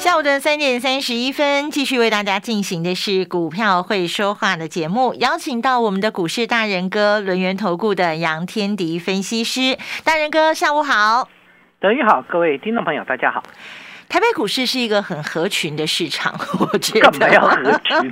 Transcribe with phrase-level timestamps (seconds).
[0.00, 11.28] 下午的三点三十一分，继续为大家进行的是股票会说话的节目，邀请到我们的股市大人哥轮源投顾的杨天迪分析师，大人哥下午好，
[11.80, 13.42] 等于好，各位听众朋友大家好。
[14.10, 17.08] 台北股市是一个很合群的市场， 我觉得。
[17.12, 17.96] 干嘛要合群？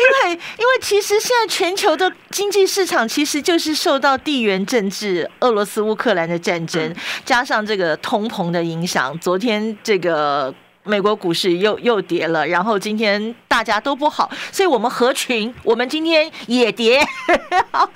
[0.00, 9.16] 因为，因为其实现在全球的经济市场其实就是受到地缘政治、俄罗斯乌克兰的战争，加上这个通膨的影响。
[9.18, 10.52] 昨天这个
[10.84, 17.06] 美国股市又又跌了，然后今天大家都不好，所以我们合群，我们今天也跌。
[17.70, 17.86] 好，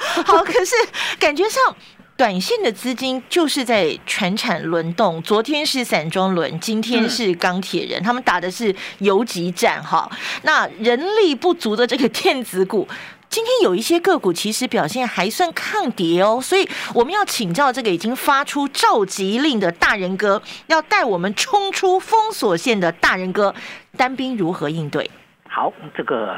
[0.44, 0.74] 可是
[1.19, 1.74] 感觉上。
[2.16, 10.08] 短线的资金就是在全产轮动，昨天是散装轮，今天是钢铁人，他们打的是游击战哈。
[10.42, 12.86] 那人力不足的这个电子股，
[13.28, 23.52] 今天有一些个股其实表现还算抗跌哦，所以我们要请教这个已经发出召集令的大人哥，要带我们冲出封锁线的大人哥，
[23.96, 25.10] 单兵如何应对？
[25.48, 26.32] 好，这个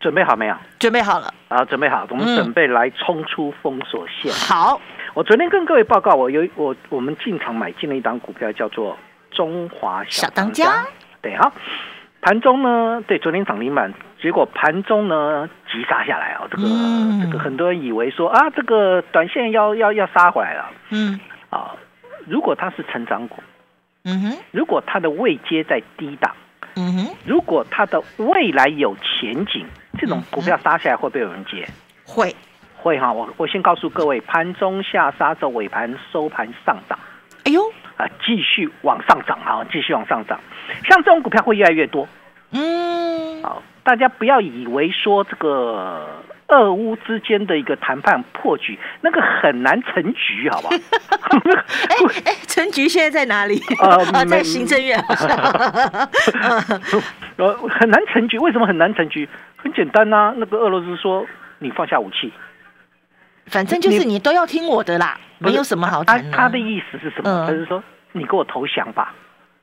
[0.00, 0.56] 准备好没有？
[0.78, 1.32] 准备好了。
[1.48, 4.32] 啊，准备好，我们准备来冲出封锁线。
[4.32, 4.80] 好。
[5.14, 8.96] 我昨天跟各位报告，我有我我们进场买进了一档股票，叫做
[9.32, 10.86] 中华小当家。
[11.20, 11.50] 对哈，
[12.20, 16.62] 盘中呢，对昨天涨停板，结果盘中呢急杀下来啊，这个
[17.24, 20.70] 这个很多人以为说啊，这个短线要要要杀回来了。
[20.90, 21.18] 嗯，
[21.50, 21.74] 啊，
[22.26, 23.42] 如果它是成长股，
[24.04, 26.36] 嗯哼，如果它的位阶在低档，
[26.76, 29.66] 嗯哼，如果它的未来有前景，
[29.98, 31.68] 这种股票杀下来会不会有人接？
[32.06, 32.34] 会。
[32.80, 36.96] 会哈，我我先告诉各位，盘中下杀之后，尾盘收盘上涨，
[37.44, 37.60] 哎呦
[37.96, 40.38] 啊，继续往上涨哈，继续往上涨，
[40.88, 42.06] 像这种股票会越来越多，
[42.52, 50.74] 嗯，好，大家不要以为说这个俄乌之间的一个谈判破局，那个很难成局，好不好？
[50.76, 51.96] 哎
[52.30, 53.62] 哎，成局现在在哪里？
[53.78, 54.98] 啊，在行政院。
[57.36, 59.28] 呃，很难成局，为什么很难成局？
[59.56, 61.24] 很简单呐，那个俄罗斯说
[61.60, 62.32] 你放下武器。
[63.46, 66.36] 反正就是你都要听我的啦，没有什么好谈的。
[66.36, 67.46] 他的意思是什么？
[67.46, 67.80] 他是说
[68.10, 69.14] 你给我投降吧。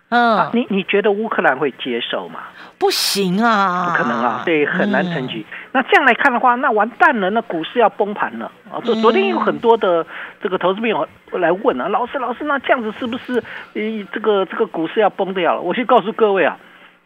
[0.09, 2.41] 嗯，你你觉得乌克兰会接受吗？
[2.77, 5.45] 不行啊，不可能啊，对，很难成局。
[5.71, 8.79] 那这样来看的话，那完蛋了，那股市要崩盘了啊！
[8.83, 10.05] 昨昨天有很多的
[10.41, 13.43] 这个投资朋友来问啊，老师老师，那这样子是不是
[13.73, 13.81] 呃
[14.13, 15.61] 这个这个股市要崩掉了？
[15.61, 16.57] 我先告诉各位啊，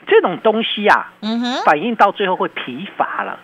[0.05, 3.39] 这种东西啊，嗯哼，反应到最后会疲乏了。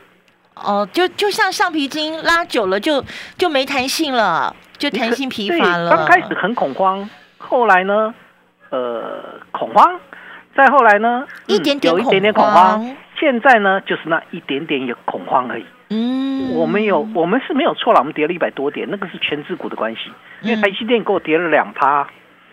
[0.55, 3.03] 哦，就就像橡皮筋拉久了就
[3.37, 5.95] 就没弹性了，就弹性疲乏了。
[5.95, 8.13] 刚开始很恐慌，后来呢，
[8.70, 10.00] 呃，恐慌，
[10.56, 15.66] 再后来呢，一点点有一点点恐慌，现在呢，就是那一点点有恐慌而已。
[15.90, 20.12] 嗯，我们有我们是没有错了，我们跌了一百多点，那个是全资股的关系，
[20.42, 22.08] 因为台积电给我跌了两趴，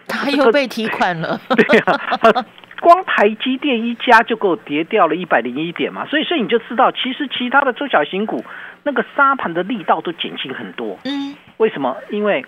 [0.07, 1.41] 他又被提款了。
[1.49, 2.45] 对呀。
[2.81, 8.45] 光台积电一家就够跌掉了一百零一点嘛，所以所以你就知道，其实其他的中小型股
[8.83, 10.99] 那个沙盘的力道都减轻很多。
[11.05, 11.97] 嗯，为什么？
[12.11, 12.45] 因为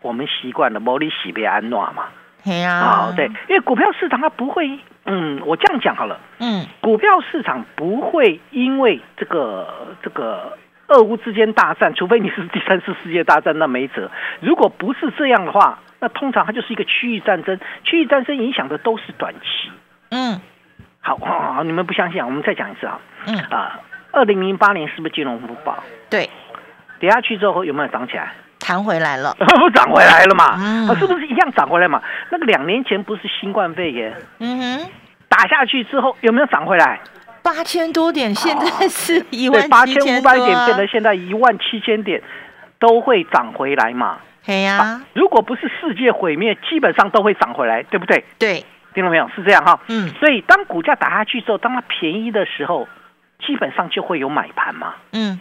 [0.00, 2.04] 我们习惯了摩利喜被安诺嘛。
[2.44, 10.56] 对啊，对，因为股票市场它不会，嗯，我这样讲好了，嗯，股票市场不会因为这个这个
[10.88, 14.10] 俄乌之间大战，除非你是第三次世界大战，那没辙。
[14.40, 15.78] 如果不是这样的话。
[16.00, 19.70] 那通常它就是一个区域战争，区域战争影响的都是短期。
[20.10, 20.38] 嗯，
[21.00, 22.26] 好，好，好，你们不相信啊？
[22.26, 23.00] 我们再讲一次啊。
[23.26, 23.80] 嗯啊，
[24.12, 25.82] 二零零八年是不是金融风暴？
[26.10, 26.28] 对，
[27.00, 28.34] 跌下去之后有没有涨起来？
[28.66, 30.56] 弹回来了，不 涨回来了嘛？
[30.58, 32.00] 嗯，是不是一样涨回来嘛？
[32.30, 34.10] 那个两年前不是新冠肺炎？
[34.38, 34.90] 嗯哼，
[35.28, 36.98] 打下去之后有没有涨回来？
[37.42, 42.22] 八千多点，现在是一万八千五百点，变成现在一万七千点，
[42.78, 44.16] 都会涨回来嘛？
[44.46, 48.24] 对呀，如果不是世界毁灭，基本上都会涨回来，对不对？
[48.38, 48.64] 对，
[48.94, 49.28] 听到没有？
[49.36, 49.78] 是这样哈。
[49.88, 52.88] 嗯，所以当股价打下去之后，当它便宜的时候，
[53.46, 54.94] 基本上就会有买盘嘛。
[55.12, 55.38] 嗯。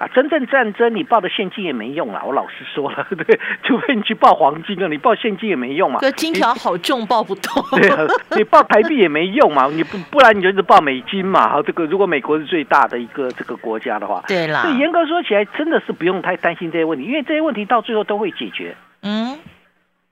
[0.00, 2.22] 啊，真正战争你报的现金也没用啊！
[2.24, 5.98] 我老实说了， 对，除非你去报黄金啊，你报现金也没用嘛。
[6.00, 7.62] 这金条好重，报不动。
[7.78, 11.50] 对啊，你报台币也没用嘛，你不不然你就一直报美金嘛。
[11.50, 14.62] 好，这个如果美国是最大的一个这个国家的话，对啦。
[14.62, 18.74] 所以严格说起来，真的是不用太担心这些问题，因为这些问题到最后都会解决。
[19.02, 19.38] 嗯，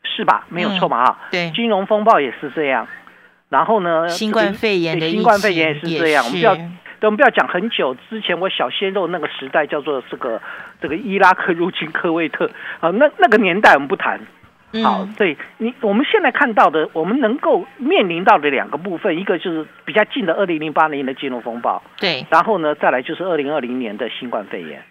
[0.02, 0.44] 是吧？
[0.50, 1.18] 没有错嘛哈。
[1.30, 2.86] 对，金融风暴也是这样。
[3.48, 4.06] 然后呢？
[4.10, 6.44] 新冠肺炎的新冠肺炎也是这样，我们不
[7.00, 7.08] 要。
[7.08, 10.40] 我们不要讲很久之前，我小鲜肉那个时代叫做这个
[10.80, 12.50] 这个伊拉克入侵科威特
[12.80, 14.20] 啊，那那个年代我们不谈。
[14.84, 24.82] 好，对你我们现在看到的，我们能够面临到的两个部分，一个就是比较近的二零零八年的金融风暴，对，然后呢，再来就是二零二零年的新冠肺炎，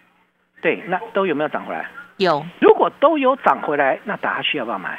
[0.60, 1.88] 对，那都有没有涨回来？
[2.16, 2.44] 有。
[2.60, 4.98] 如果都有涨回来，那大家需要不要买？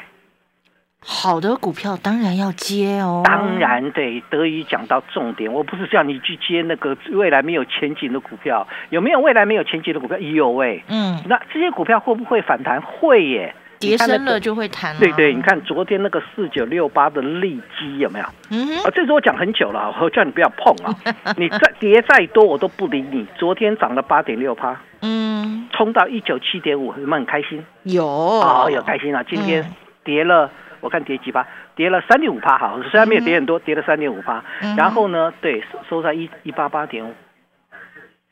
[1.01, 3.21] 好的股票当然要接哦。
[3.23, 10.17] 当然对，德语讲到重点，我不是叫你去接那个未来没有前景的股票，有没有未来没有前景的股票？
[10.17, 12.81] 有哎，嗯，那这些股票会不会反弹？
[12.81, 13.55] 会耶。
[13.79, 14.99] 跌深了就会弹了。
[14.99, 18.25] 对对，你看昨天那个四九六八的利基有没有？
[18.49, 20.93] 嗯啊，这是我讲很久了，我叫你不要碰啊！
[21.37, 23.25] 你再跌再多，我都不理你。
[23.37, 27.63] 昨天涨了八点六趴，嗯，冲到一九七点五，有没有很开心？
[27.83, 29.23] 有哦，有开心啊！
[29.23, 29.65] 今天
[30.03, 30.51] 跌了，
[30.81, 31.45] 我看跌几趴，
[31.75, 34.43] 跌了三点五趴，好，虽然没有跌很多，跌了三点五趴。
[34.77, 37.13] 然后呢，对，收在一一八八点五。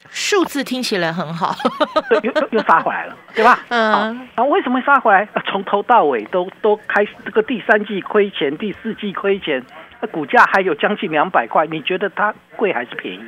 [0.09, 1.53] 数字听起来很好，
[2.11, 3.59] 又又又杀回来了， 对吧？
[3.69, 5.27] 嗯，啊，为什么杀回来？
[5.47, 9.65] 从头到尾都都开这个第三季亏钱，第四季亏钱，
[9.99, 13.25] 那股价还有将近两百块，你觉得它贵还是便宜？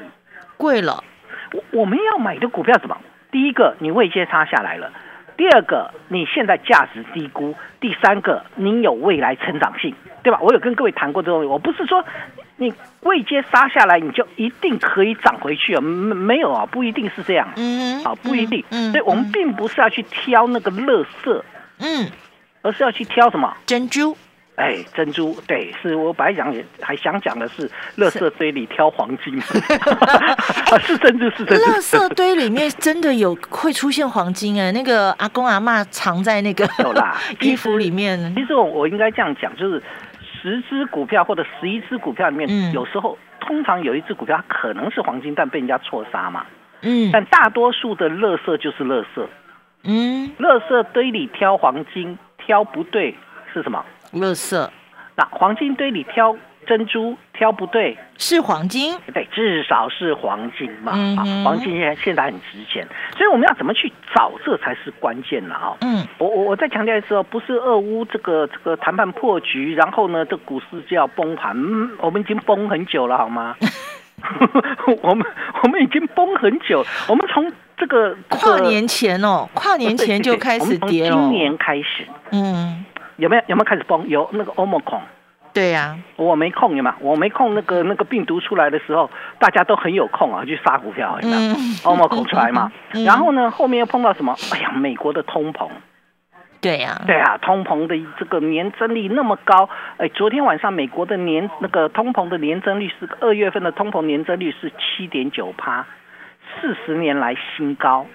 [0.58, 1.04] 贵了。
[1.52, 2.96] 我我们要买的股票怎么？
[3.32, 4.92] 第一个，你未接差下来了；
[5.40, 10.40] 第二个，你现在价值低估；第三个，你有未来成长性，对吧？
[10.42, 12.04] 我有跟各位谈过这个问题，我不是说。
[12.62, 15.80] 你未接杀下来，你就一定可以涨回去啊？
[15.80, 16.66] 没没有啊？
[16.66, 17.48] 不一定是这样。
[17.56, 18.62] 嗯，啊，不一定。
[18.72, 21.46] 嗯，所以我们并不是要去挑那个乐色，
[21.78, 22.12] 嗯，
[22.62, 24.18] 而是要去挑什么珍珠？
[24.60, 31.66] 哎，珍珠，对，是我本来讲还想讲的是垃圾堆里挑黄金， 是珍珠，是珍珠。
[31.66, 38.34] 垃圾堆里面真的有会出现黄金哎，那个阿公阿妈藏在那个有啦 衣服里面。
[38.36, 39.82] 其实我我应该这样讲，就是。
[40.42, 46.46] 十只股票或者十一只股票里面，有时候通常有一只股票可能是黄金，但被人家错杀嘛。
[46.82, 49.28] 嗯，但大多数的垃圾就是垃圾。
[49.84, 53.14] 嗯，垃圾堆里挑黄金，挑不对
[53.54, 53.84] 是什么？
[54.12, 54.72] 乐色。
[55.16, 56.36] 那黄金堆里挑。
[56.68, 60.92] 珍珠挑不对是黄金，对，至少是黄金嘛。
[60.92, 65.74] 啊，黄金现现在很值钱，所以我们要怎么去找，这才是关键了啊。
[65.82, 71.56] 嗯，我我我再强调一次哦，不是俄乌这个这个谈判破局，然后呢，这股市就要崩盘。
[72.02, 73.56] 我们已经崩很久了，好吗？
[75.02, 75.26] 我们
[75.64, 81.16] 我们已经崩很久，我们从这个跨年前哦，跨年前就开始跌了。
[81.16, 82.86] 今年开始，嗯，
[83.20, 84.08] 有没有有没有开始崩？
[84.08, 85.02] 有那个欧盟孔。
[85.52, 86.96] 对呀，我没空，有吗？
[87.00, 87.56] 我没空。
[87.56, 91.56] 那个那个病毒出来的时候，大家都很有空啊，去杀股票，有没有？
[91.84, 92.72] 欧盟口出来嘛。
[93.06, 94.36] 然后呢，后面又碰到什么？
[94.54, 95.68] 哎呀，美国的通膨。
[96.62, 99.70] 对呀，对啊，通膨的这个年增率那么高。
[99.98, 105.88] 哎，昨天晚上美国的年那个通膨的年增率是二月份的通膨年增率是七点九趴，
[106.62, 108.06] 四十年来新高，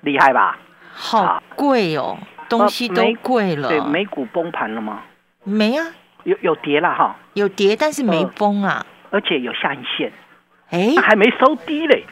[0.00, 0.58] 厉害吧？
[0.94, 2.16] 好贵哦，
[2.48, 3.68] 东西都贵了。
[3.68, 5.02] 对，美股崩盘了吗？
[5.44, 5.86] 没啊。
[6.24, 10.12] 有有跌了哈，有跌，但是没崩啊，而且有下影线，
[10.68, 12.04] 哎，它还没收低嘞，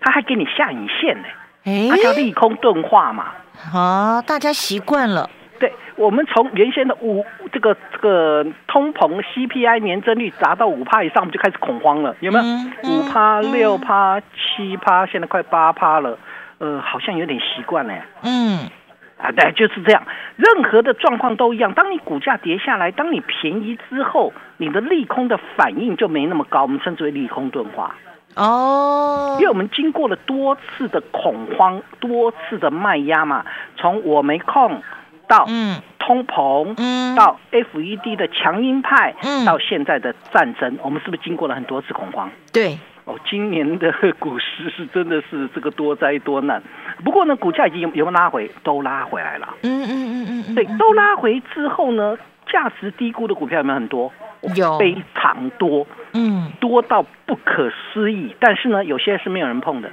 [0.00, 1.24] 它还给你下影线呢，
[1.64, 3.32] 哎，它叫利空钝化嘛，
[3.74, 12.44] 啊，大家习惯了，对，我们从原先的五这个这个通膨 CPI 年增率达到五帕以上，我们就开始恐慌了，有没有？
[12.92, 16.16] 五帕、六帕、七趴，现在快八趴了，
[16.58, 18.68] 呃，好像有点习惯了，嗯。
[19.16, 20.02] 啊，对，就是这样。
[20.36, 21.72] 任何的状况都一样。
[21.72, 26.62] 当你股价跌下来，当你便宜之后，你的利空的反应就没那么高。
[26.62, 27.94] 我们称之为利空钝化。
[28.36, 33.44] 哦，因为我们经过了多次的恐慌，多次的卖压嘛，
[33.76, 34.82] 从我没空
[35.28, 42.28] 到嗯通膨，嗯到 FED 的强硬派，嗯到现在的战争，我们是不是经过了很多次恐慌？
[42.52, 42.76] 对。
[43.04, 46.62] 哦，今年的股市是真的是这个多灾多难。
[47.04, 49.54] 不过呢，股价已经有有拉回，都拉回来了。
[49.62, 54.10] 嗯嗯嗯嗯对，都拉回之后呢，价值低估的股票有没有很多？
[54.56, 55.86] 有，非常多。
[56.14, 58.34] 嗯，多到不可思议。
[58.40, 59.90] 但是呢，有些是没有人碰的。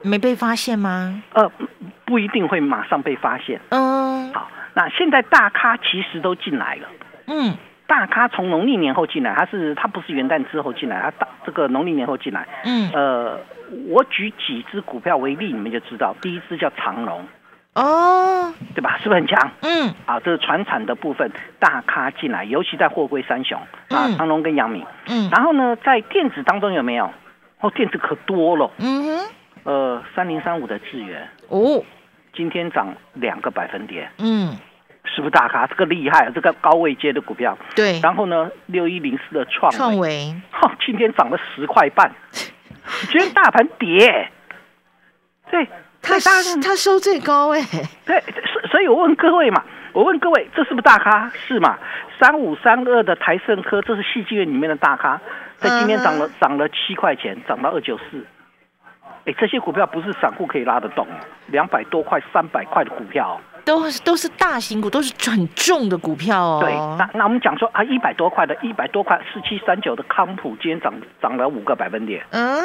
[0.00, 1.22] 没被发现吗？
[1.34, 1.52] 呃，
[2.06, 3.60] 不一定会马上被发现。
[3.68, 4.32] 嗯。
[4.32, 6.88] 好，那现在大咖其实都进来了。
[7.26, 7.54] 嗯。
[7.86, 12.46] 大咖从农历年后进来，他是他不是元旦之后进来，他大这个农历年后进来。
[12.64, 13.38] 嗯，呃，
[13.88, 16.14] 我举几只股票为例，你们就知道。
[16.22, 17.26] 第一只叫长隆，
[17.74, 18.96] 哦，对吧？
[19.02, 19.50] 是不是很强？
[19.60, 24.86] 嗯，啊，这是船产的部分，大咖进来，尤其在货柜三雄啊，长隆跟阳明。
[25.08, 27.10] 嗯，然后呢，在电子当中有没有？
[27.60, 28.70] 哦，电子可多了。
[28.78, 29.26] 嗯哼，
[29.64, 31.84] 呃，三零三五的智源，哦，
[32.32, 34.10] 今天涨两个百分点。
[34.18, 34.56] 嗯。
[35.14, 35.66] 是不是大咖？
[35.66, 36.32] 这个厉害啊！
[36.34, 37.56] 这个高位接的股票。
[37.74, 38.00] 对。
[38.00, 42.10] 然后呢，六一零四的创创维， 哈，今天涨了十块半。
[43.10, 44.28] 今天大盘跌，
[45.50, 45.64] 对，
[46.02, 46.18] 他
[46.60, 47.60] 他收最高哎，
[48.04, 48.20] 对，
[48.52, 51.30] 所所以我问各位嘛，我问各位，这是不是大咖？
[51.46, 51.78] 是嘛？
[52.18, 55.20] 三五三二的台盛科，这是戏剧院里面的大咖，
[55.58, 58.26] 在今天涨了涨了七块钱，涨到二九四。
[59.26, 61.06] 哎，这些股票不是散户可以拉得动，
[61.46, 66.58] 两百多块、三百块的股票，都是都是大型股，都是很重的股票哦。
[66.60, 72.24] 对，那那我们讲说啊，一百多块的，一百多块四七三九的康普，今天涨涨了五个百分点。
[72.30, 72.62] 嗯，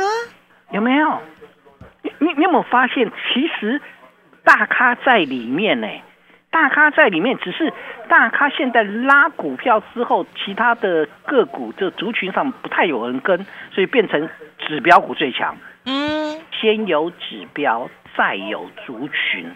[0.72, 1.20] 有没有？
[2.02, 3.82] 你你你有没有发现，其实
[4.44, 5.88] 大咖在里面呢？
[6.50, 7.72] 大咖在里面，只是
[8.08, 14.28] 大咖现在拉股票之后，其他的个股就族群上不太有人跟，所以变成
[14.58, 15.56] 指标股最强。
[15.86, 19.52] 嗯，先有指标，再有族群。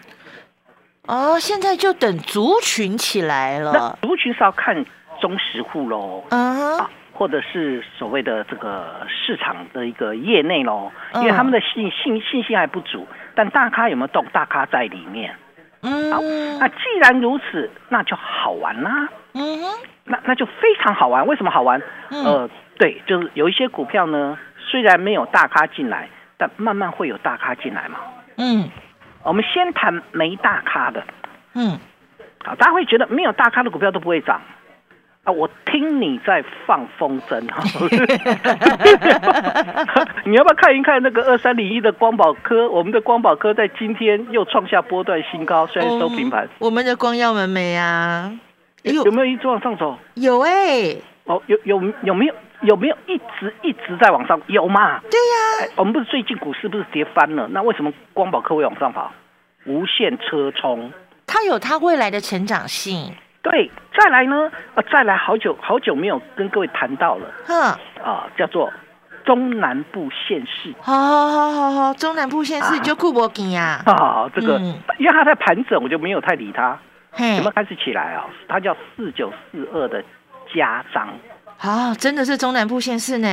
[1.08, 3.98] 哦，现在就等族群起来了。
[4.02, 4.84] 族群是要看
[5.20, 13.06] 中实户喽，啊，或者是所谓的这个市场的一个业内喽，因为他们的信信信心还不足。
[13.34, 14.24] 但大咖有没有动？
[14.32, 15.34] 大咖在里面。
[15.82, 16.20] 嗯，好，
[16.60, 19.08] 那既然如此，那就好玩啦。
[19.34, 19.60] 嗯，
[20.04, 21.26] 那那就非常好玩。
[21.26, 21.82] 为什么好玩？
[22.10, 24.38] 呃，对，就是有一些股票呢，
[24.70, 26.08] 虽然没有大咖进来。
[26.38, 28.00] 但慢慢会有大咖进来嘛？
[28.36, 28.68] 嗯，
[29.24, 31.02] 我们先谈没大咖的。
[31.54, 31.78] 嗯，
[32.44, 34.40] 好，大家会觉得没有大咖的股票都不会涨
[35.24, 35.32] 啊？
[35.32, 37.62] 我听你在放风筝哈，
[40.24, 42.68] 你要不要看一看那个二三零一的光宝科？
[42.68, 46.48] 我们的光宝科在今天又创下波段新高，虽然收平盘。
[46.58, 48.32] 我们的光耀门没啊？
[48.82, 49.96] 有有没有一直往上走？
[50.14, 50.96] 有哎。
[51.24, 52.34] 哦，有有有没有？
[52.62, 54.40] 有没有一直一直在往上？
[54.46, 55.00] 有嘛？
[55.10, 55.18] 对
[55.66, 57.46] 呀，我们不是最近股市不是跌翻了？
[57.48, 59.12] 那为什么光宝科会往上跑？
[59.64, 60.92] 无限车冲，
[61.26, 63.14] 它有它未来的成长性。
[63.42, 64.50] 对，再来呢？
[64.74, 67.26] 啊，再来，好久好久没有跟各位谈到了。
[67.46, 67.54] 哼，
[68.02, 68.72] 啊，叫做
[69.24, 70.72] 中南部县市。
[70.80, 73.82] 好好好好好，中南部县市就库博金呀。
[73.86, 74.58] 啊，这个
[74.98, 76.78] 因为他在盘整，我就没有太理他。
[77.14, 78.24] 怎么开始起来啊？
[78.48, 80.02] 它叫四九四二的
[80.54, 81.08] 家章。
[81.62, 83.28] 啊，真的是中南部县市呢？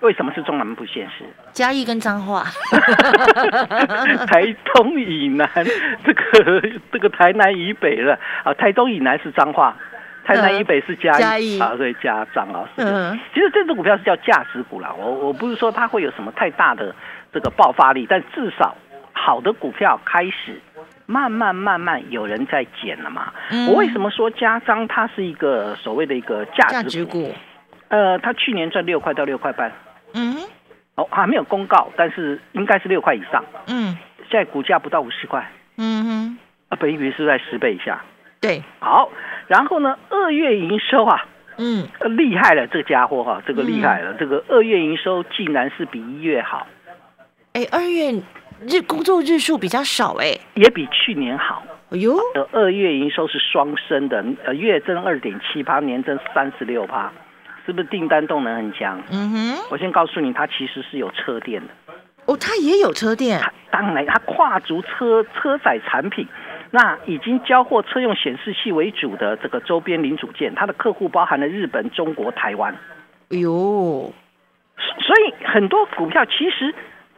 [0.00, 1.24] 为什么是中南部县市？
[1.52, 2.44] 嘉义跟彰化，
[4.26, 5.46] 台东以南，
[6.04, 8.54] 这个这个台南以北了啊。
[8.54, 9.76] 台东以南是彰化，
[10.24, 12.66] 台南以北是嘉义啊，所以加彰啊。
[12.76, 14.90] 嗯，其实这只股票是叫价值股啦。
[14.98, 16.94] 我我不是说它会有什么太大的
[17.34, 18.74] 这个爆发力，但至少
[19.12, 20.58] 好的股票开始
[21.04, 23.30] 慢慢慢慢有人在减了嘛。
[23.68, 27.30] 我为什么说加彰它是一个所谓的一个价值股？
[27.88, 29.70] 呃，他去年赚六块到六块半，
[30.14, 30.36] 嗯，
[30.96, 33.96] 哦，还没有公告，但是应该是六块以上，嗯，
[34.30, 36.38] 现在股价不到五十块，嗯哼，
[36.70, 38.02] 啊，本益比是在十倍以下，
[38.40, 39.10] 对，好，
[39.46, 41.24] 然后呢，二月营收啊，
[41.58, 41.86] 嗯，
[42.16, 46.66] 厉害了，这个家伙哈，这个厉害了，这个二月营收竟然是比一月好，
[47.52, 48.12] 哎，二月
[48.66, 52.16] 日工作日数比较少，哎，也比去年好，哎呦，
[52.50, 57.12] 二月营收是双升的，呃，月增二点七八，年增三十六趴。
[57.66, 59.02] 是不是订单动能很强？
[59.10, 61.68] 嗯哼，我先告诉你，它其实是有车店的。
[62.26, 63.40] 哦，它也有车店。
[63.70, 66.26] 当然，它跨足车车载产品，
[66.70, 72.74] 那已经交货车用显示器为主的这个周边零组件，它的客户包含了日本、中国、台湾。
[73.30, 74.12] 哎呦，
[75.00, 76.74] 所以很多股票其实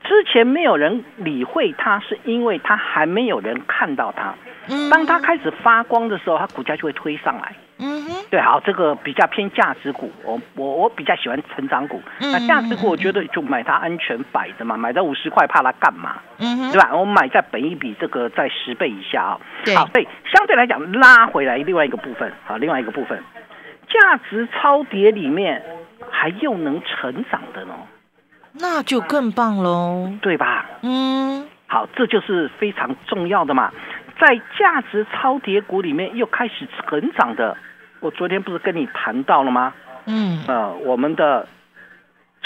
[0.06, 4.34] 之前没有人理会它，是因为它还没有人看到它。
[4.68, 7.54] 嗯，当它开始发光的时候，它股价就会推上来。
[7.78, 12.00] 嗯哼，对，好，这个比较偏价值股，我我我比较喜欢成长股。
[12.20, 16.16] 那价值股，我觉得就买它安全摆着嘛，买在五十块，怕它干嘛？
[16.38, 16.90] 嗯哼，对吧？
[16.96, 19.38] 我买在本一比这个在十倍以下啊。
[19.76, 23.22] 好，所以相对来讲拉回来另外一个部分好，另外一个部分，
[23.88, 25.62] 价值超跌里面
[26.10, 27.74] 还又能成长的呢，
[28.58, 30.66] 那就更棒喽，对吧？
[30.82, 33.72] 嗯，好，这就是非常重要的嘛。
[34.20, 37.56] 在价值超跌股里面又开始成长的，
[38.00, 39.74] 我昨天不是跟你谈到了吗？
[40.06, 41.46] 嗯，呃，我们的。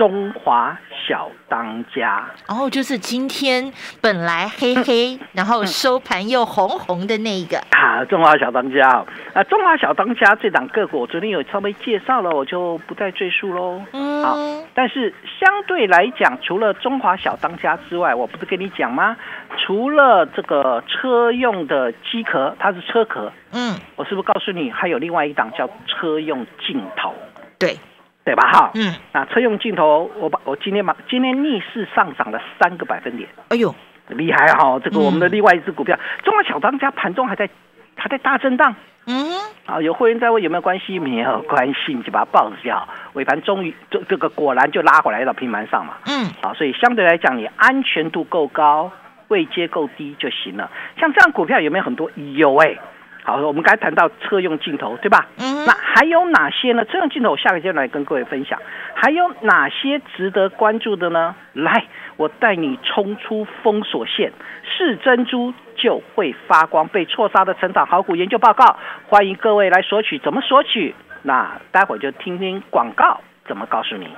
[0.00, 0.74] 中华
[1.06, 9.04] 小当家，然后就是今天本来黑黑， 然后收盘又红红的那个啊，中华小当家
[9.34, 13.82] 啊，中华小当家这档个股，我昨天有稍微介绍了，我就不再赘述喽。
[13.92, 14.38] 嗯，好，
[14.72, 19.14] 但是相对来讲，除了中华小当家之外，我不是跟你讲吗？
[19.58, 27.12] 除了这个车用的机壳，它是车壳，嗯，我是不是告诉你还有另外一档叫车用镜头？
[27.58, 27.76] 对。
[28.22, 28.50] 对吧？
[28.52, 33.74] 哈，嗯，那车用镜头，我把我今天把今天逆势上涨了三个百分点，哎呦，
[34.08, 34.78] 厉害哈！
[34.84, 37.48] 这个我们的另外一只股票，中国小当家盘中还在
[37.96, 38.74] 还在大震荡，
[39.06, 39.26] 嗯，
[39.66, 40.98] 啊，有会员在问有没有关系？
[40.98, 42.88] 没有关系，你就把它抱着就好。
[43.14, 45.94] 尾盘终于这这个果然就拉回来到平盘上嘛。
[46.06, 48.92] 嗯，好，所以相对来讲，你安全度够高，
[49.28, 50.70] 位阶够低就行了。
[50.98, 52.10] 像这样股票有没有很多？
[52.34, 52.76] 有哎。
[53.22, 55.28] 好，我们刚才谈到车用镜头，对吧？
[55.38, 55.64] 嗯。
[55.66, 56.84] 那还有哪些呢？
[56.86, 58.60] 车用镜头，我下个阶段来跟各位分享。
[58.94, 61.34] 还有哪些值得关注的呢？
[61.52, 61.84] 来，
[62.16, 64.32] 我带你冲出封锁线，
[64.64, 66.88] 是珍珠就会发光。
[66.88, 70.18] 被错杀的成长好股研究报告，欢迎各位来索取。
[70.18, 70.94] 怎么索取？
[71.22, 74.08] 那待会就听听广告怎么告诉你。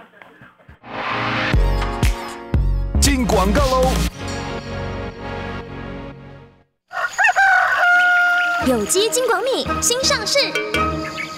[3.00, 4.21] 进广告喽。
[8.64, 10.38] 有机金广米新上市，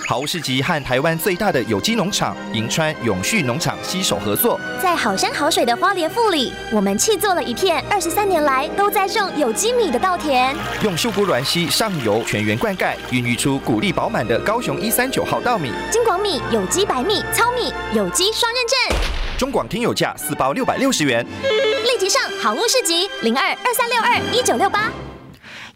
[0.06, 15.72] 好物市集和台湾最大的有机农场银川永续农场携手合作，在好山好水的花莲富里，我们砌做了一片二十三年来都在种有机米的稻田，用秀姑峦溪上游全员灌溉，孕育出谷粒饱满的高雄一三九号稻米。
[15.90, 18.98] 金广米有机白米糙米有机双认证，
[19.38, 24.92] 中广听友价四包六百六十元，立即上好物市集零二二三六二一九六八。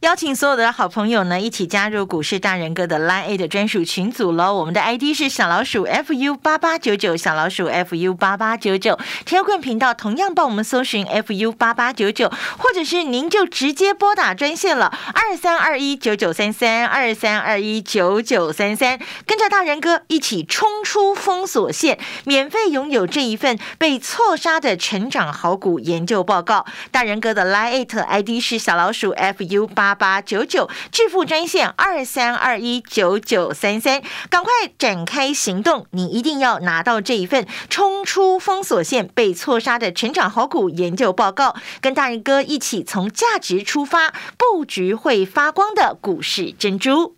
[0.03, 4.55] 邀请所有的好朋友呢，一起加入股市大人哥的 Line A 的专属群组喽！
[4.55, 8.97] 我们的 ID 是小老鼠 fu 八八九九，小老鼠 fu 八八九九。
[9.25, 26.65] 天棍频道同样帮我们搜寻 fu 八八九九，或者是您就直接拨打专线了，二三二一九九三三二三二一九九三三，跟着大人哥一起冲出封锁线，免费拥有这一份被错杀的成长好股研究报告。
[26.93, 29.88] 大人哥的 Line A ID 是小老鼠 fu 八。
[29.89, 35.87] 八八九九致富专线二三二一九九三三，赶快展开行动！
[35.93, 47.18] 你一定要拿到这一份冲出封锁线被错杀的成长好股研究报告，跟大仁哥一起从价值出发，布局会发光的股市珍珠。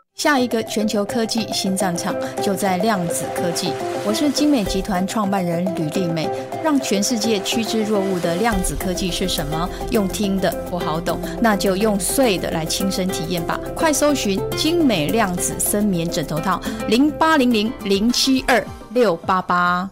[0.15, 3.73] 下一个全球科技新战场就在量子科技。
[4.05, 6.29] 我是精美集团创办人吕丽美，
[6.63, 9.67] 让全世界趋之若鹜的量子科技是什么？
[9.89, 13.59] 用听的不好懂，那就用睡的来亲身体验吧。
[13.75, 19.89] 快搜寻精美量子深眠枕头套，零八零零零七二六八八。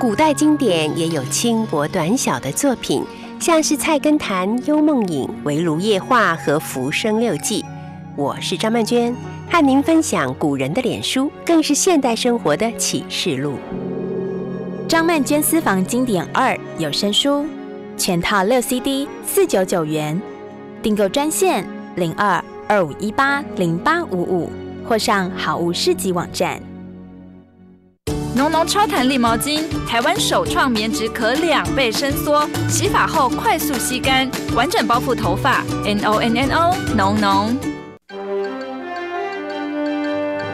[0.00, 3.04] 古代经典也有轻薄短小的作品，
[3.40, 7.62] 像是《菜根谭》《幽梦影》《围炉夜话》和《浮生六记》。
[8.16, 9.14] 我是张曼娟，
[9.50, 13.58] 和您分享古人的脸书，更是现代生活的启示录。
[14.88, 17.44] 张曼娟私房经典二有声书，
[17.98, 20.18] 全套六 CD，四九九元，
[20.82, 24.50] 订购专线零二二五一八零八五五，
[24.88, 26.58] 或上好物市集网站。
[28.34, 35.62] 浓浓超弹力毛巾，台湾首创棉质可两倍伸缩，洗发后快速吸干，完整包覆头发。
[35.84, 37.75] N O N N O，浓浓。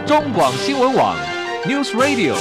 [0.07, 1.17] 中广新闻网
[1.65, 2.35] ，News Radio。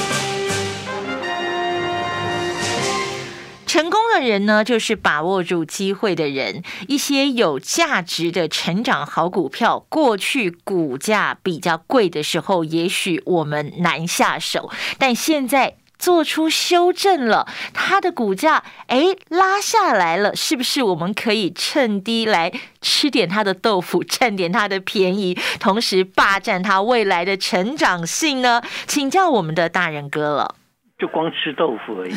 [3.67, 6.63] 成功的人呢，就是把握住机会的人。
[6.87, 15.77] 一些有价值的成长好股票，过去股价比较贵的时候，也许我们难下手，但现在。
[16.01, 28.59] 做出修正了，它的股价哎拉下来了，是不是我们可以趁低来吃点它的豆腐，占点它的便宜，同时霸占它未来的成长性呢？
[28.87, 30.55] 请教我们的大人哥了，
[30.97, 32.15] 就光吃豆腐而已，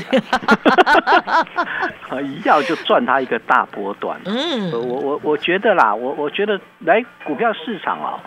[2.08, 4.18] 啊， 一要就赚他一个大波段。
[4.24, 8.18] 嗯，我我我觉得啦，我我觉得来股票市场啊，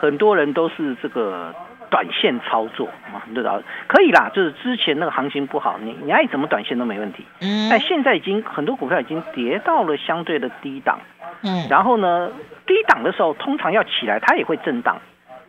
[0.00, 1.54] 很多人都是这个。
[1.92, 4.30] 短线操作啊，对吧，可以啦。
[4.34, 7.22] 就是之前那个行情不好，你你爱怎么短线都没问题。
[7.42, 7.68] 嗯。
[7.68, 10.98] 但现在已经很多股票已经跌到了相对的低档。
[11.42, 11.68] 嗯。
[11.68, 12.32] 然后呢，
[12.66, 14.96] 低档的时候通常要起来，它也会震荡。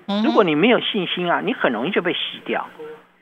[0.10, 0.22] 嗯。
[0.24, 2.68] 如果你没有信心啊，你很容易就被洗掉。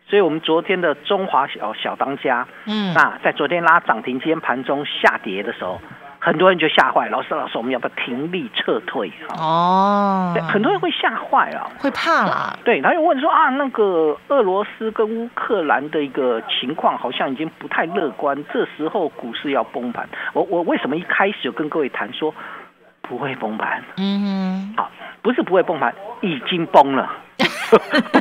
[0.09, 5.79] 所以我们昨天的中华小小当家，嗯，那在昨天拉涨停，今天盘中下跌的时候。
[6.23, 9.33] 很多人就吓坏，老师老师，我们要不要停利撤退啊？
[9.39, 12.55] 哦，很多人会吓坏啊，会怕啦。
[12.63, 20.07] 对，他又问说啊，那个俄罗斯跟乌克兰的一个情况好像已经不太乐观，这时候股市要崩盘。
[20.33, 22.31] 我我为什么一开始就跟各位谈说，
[23.01, 23.83] 不会崩盘。
[23.97, 24.91] 嗯好，
[25.23, 27.11] 不是不会崩盘，已经崩了。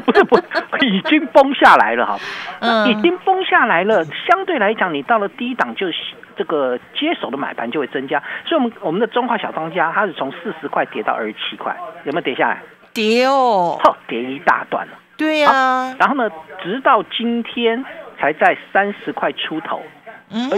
[0.06, 0.38] 不是不，
[0.86, 2.16] 已经崩下来了哈，
[2.60, 4.02] 嗯已经崩下来了。
[4.04, 5.88] 相对来讲，你到了低档，就
[6.40, 8.22] 这个接手的买盘就会增加。
[8.46, 12.62] 所以，我们我们的中华小当家，它是从四十块跌到二十七块，有没有跌下来？
[12.94, 14.94] 跌哦，吼，跌一大段了。
[15.18, 16.31] 对呀，然后呢，
[16.62, 17.85] 直到今天
[18.18, 19.83] 才在三十块出头，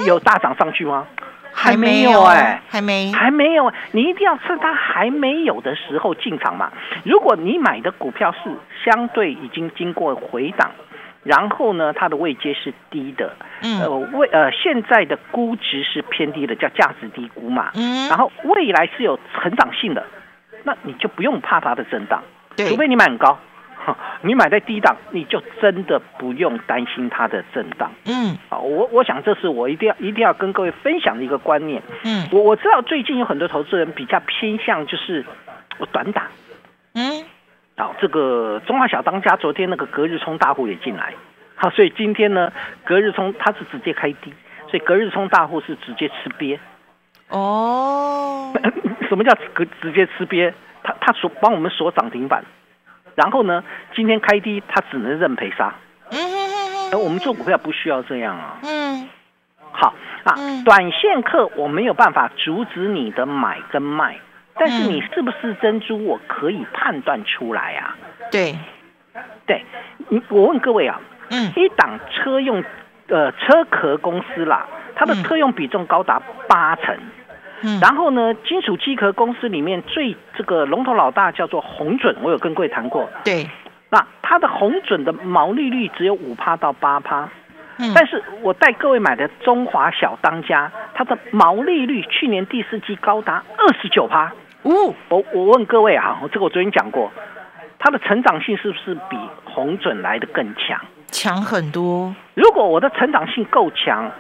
[0.07, 1.05] 有大涨上去吗？
[1.55, 6.73] 还没没有哎、还没，还没有，你一定要趁它还没有的时候进场嘛。
[7.05, 8.51] 如果你买的股票是
[8.83, 10.71] 相对已经经过回档，
[11.22, 17.70] 然后呢，它的位阶是低的，呃嗯未呃现在的估值是偏低的，叫价值低估嘛。
[17.74, 20.04] 嗯然后未来是有成长性的，
[20.64, 22.22] 那你就不用怕它的震荡，
[22.56, 23.38] 对除非你买很高。
[24.22, 27.90] 你买在低档，你就真的不用担心它的震荡。
[28.06, 31.82] 嗯啊，我我想这是我一定要一定要跟各位分享的一个观念。
[32.04, 35.24] 嗯我我知道最近有很多投资人比较偏向就是
[35.78, 36.28] 我短打，
[36.94, 37.24] 嗯，
[37.83, 41.14] 啊，这个中华小当家昨天那个隔日冲大户也进来，
[41.57, 42.53] 好，所以今天呢
[42.85, 44.33] 隔日冲它是直接开低，
[44.68, 46.57] 所以隔日冲大户是直接吃瘪。
[47.29, 48.53] 哦，
[49.09, 50.53] 什么叫直直接吃瘪？
[50.85, 52.45] 他他所帮我们锁涨停板，
[53.16, 53.64] 然后呢
[53.97, 55.75] 今天开低，他只能认赔杀。
[56.12, 58.59] 嗯我们做股票不需要这样啊。
[58.62, 59.09] 嗯
[59.73, 64.18] 好啊嗯，短线客我没有办法阻止你的买跟卖，
[64.64, 67.96] 但是嗯你是不是珍珠，我可以判断出来啊。
[68.31, 68.57] 对，
[69.44, 69.64] 对，
[70.09, 72.62] 你我问各位啊，嗯一档车用
[73.09, 76.96] 呃车壳公司啦，它的嗯车用比重高达八成。
[77.62, 83.11] 嗯，然后呢，金属机壳公司里面最这个龙头老大叫做红准，我有跟各位谈过。
[83.25, 83.51] 对，
[83.90, 87.29] 那它的红准的毛利率只有五趴到八趴，
[87.81, 94.31] 嗯但是我带各位买的中华小当家，它的毛利率去年第四季高达二十九趴。
[94.62, 97.11] 哦，我我问各位啊，这个我昨天讲过，
[97.79, 100.81] 它的成长性是不是比红准来的更强？
[101.09, 104.11] 强很多，如果我的成长性够强，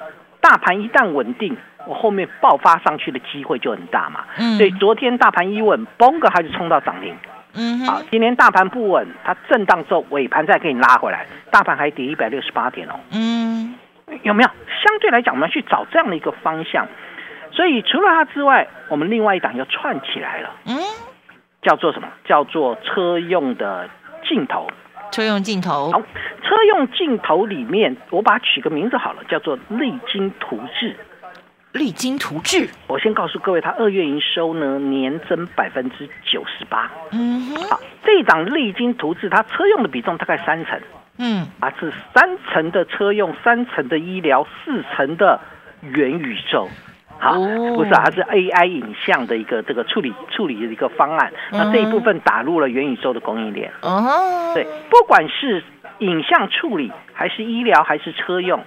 [0.40, 4.24] 大盘一旦稳定，我后面爆发上去的机会就很大嘛。
[4.36, 7.14] 嗯所以昨天大盘一稳，嘣个它就冲到涨停。
[7.54, 12.94] 嗯哼好，今天大盘不稳，它震荡之后尾盘再给你拉回来，大盘还跌一百六十八点哦。
[13.12, 13.74] 嗯
[14.22, 14.48] 有没有？
[14.48, 16.86] 相对来讲，我们要去找这样的一个方向。
[17.52, 20.76] 所以除了它之外，我们另外一档又串起来了，嗯，
[21.62, 22.08] 叫做什么？
[22.24, 23.88] 叫做车用的
[24.28, 24.66] 镜头。
[25.10, 30.96] 车用镜头，好，车用镜头里面，我把它取个名字好了，叫做丽晶图志。
[31.72, 36.90] 励精图治，我先告诉各位，它二月营收呢年增百分之九十八。
[37.12, 40.80] 嗯哼，好，这一档丽晶图志，它车用的比重大概三成。
[41.18, 45.40] 嗯啊，是三层的车用，三层的医疗，四层的
[45.80, 46.68] 元宇宙。
[47.22, 51.32] 好，哦不是、啊，它是 AI 影像的一个这个处理处理的一个方案。
[51.52, 53.70] 那这一部分打入了元宇宙的供应链。
[53.82, 55.62] 哦，对，不管是
[55.98, 58.58] 影像处理，还是医疗，还是车用，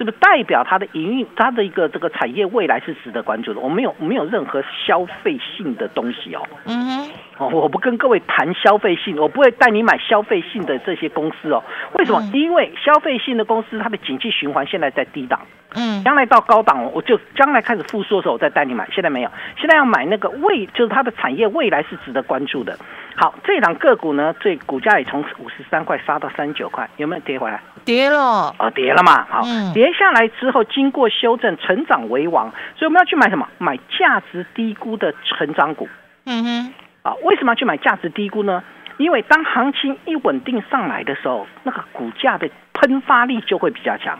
[0.00, 3.60] 是不是代表它的营运，它的一个这个产业未来是值得关注的？
[3.60, 6.40] 我没有没有任何消费性的东西哦。
[6.64, 11.62] 嗯哼，哦，我不跟各位谈消费性，我不会带你买消费性的这些公司哦。
[11.98, 12.18] 为什么？
[12.22, 15.38] 嗯因为消费性的公司它的景气循环现在在低档，
[15.74, 18.88] 嗯将来到高档，我就将来开始复苏的时候，我再带你买。
[18.90, 22.74] 现在没有，现在要买那个未，就是它的产业未来是值得关注的。
[23.20, 27.60] 好，这档个股呢，这股价也从五十三块杀到三十九块，有没有跌回来？
[27.84, 28.16] 跌了，
[28.58, 33.46] 哦，跌了嘛，好嗯，跌下来之后，经过修正，成长为王，所以我们要去买什么？
[33.58, 35.86] 买价值低估的成长股。
[36.24, 38.64] 嗯哼，啊，为什么要去买价值低估呢？
[38.96, 44.18] 因为当行情一稳定上来的时候，那个股价的喷发力就会比较强。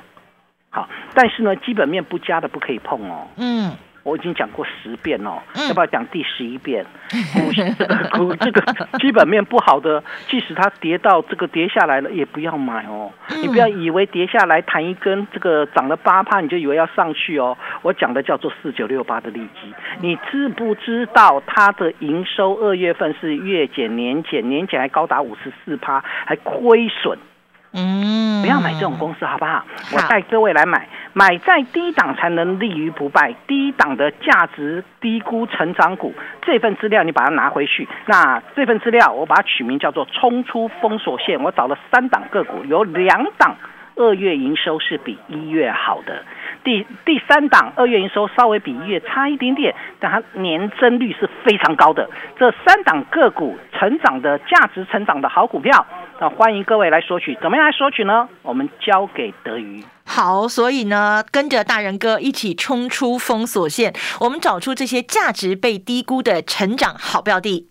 [0.68, 3.28] 好，但是呢，基本面不佳的不可以碰哦。
[3.38, 6.84] 嗯我已经讲过十遍哦，嗯要不要讲第十一遍？
[7.12, 13.10] 股这个股这个基本面不好的，即使它跌到这个跌下来了，也不要买哦。
[13.28, 17.56] 嗯你不要以为跌下来弹一根这个涨了八趴，你就以为要上去哦。
[17.82, 27.18] 我讲的叫做四九六八的利基，你知不知道它的营收二月份是月减年减，年减还高达五十四趴，还亏损。
[27.72, 29.64] 嗯，不要买这种公司，好不好？
[29.94, 36.12] 我带各位来买，买在低档才能立于不败，低档的价值低估成长股。
[36.42, 41.38] 这份资料你把它拿回去，那这份资料我把它取名叫做“冲出封锁线”。
[41.44, 43.54] 我找了三档个股，有两档
[43.94, 46.24] 二月营收是比一月好的。
[46.62, 52.10] 第第三档二月营收稍微比一月差一点点，但它年增率是非常高的。
[52.36, 55.86] 这三档个股成长的价值成长的好股票，
[56.20, 57.34] 那欢迎各位来索取。
[57.40, 58.28] 怎么样来索取呢？
[58.42, 59.82] 我们交给德瑜。
[60.04, 67.70] 好，所以呢，跟着大人哥一起冲出封锁线，我们找出这些价值被低估的成长好标的。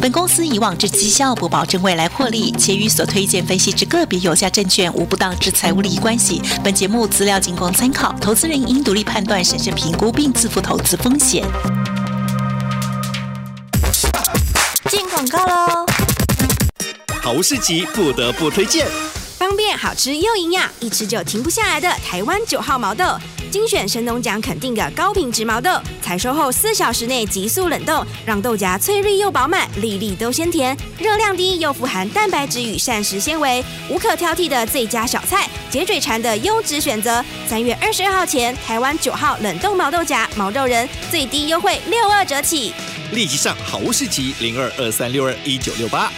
[0.00, 6.40] 本公司以往之绩效不保证未来获利，且与所推荐分析之个别有价证券无不当之财务利益关系。
[6.62, 11.42] 本节目资料仅供参考，投资人应独立判断、审慎评估并自负投资风险。
[14.86, 15.86] 进广告喽！
[17.24, 18.86] 好市集不得不推荐，
[19.38, 23.02] 方便、好吃又营养，一吃就停不下来的台湾九号毛豆。
[23.50, 25.70] 精选神农奖肯定的高品质毛豆，
[26.02, 37.24] 采收后四小时内急速冷冻，让豆荚翠绿又饱满，粒粒都鲜甜，热量低又富含蛋白质与膳食纤维，无可挑剔的最佳小菜，解嘴馋的优质选择。
[37.48, 42.74] 三月二十二号前，台湾九号冷冻毛豆荚毛豆仁最低优惠六二折起，
[43.12, 46.12] 立即上好物市集零二二三六二一九六八。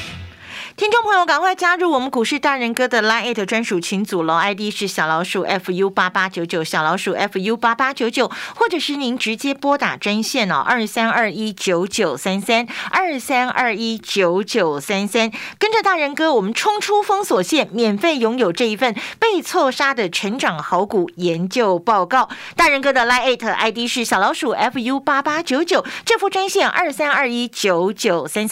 [0.76, 22.28] 听众朋友，赶快加入我们股市大人哥的 Line 专属群组喽！ID 是小老鼠 fu 八八九九，小老鼠 fu 八八九九，或者是您直接拨打专线哦，二三二一九九三三二三二一九九三三，跟着大人哥，我们冲出封锁线，免费拥有这一份被错杀的成长好股研究报告。
[22.54, 28.44] 大人哥的 Line ID 是小老鼠 fu 八八九九，这副专线二三二一九九三三。